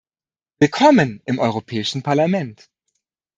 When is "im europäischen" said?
1.27-2.01